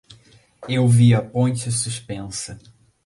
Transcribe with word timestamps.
Eu 0.67 0.87
vi 0.87 1.13
a 1.13 1.21
ponte 1.21 1.71
suspensa. 1.71 2.59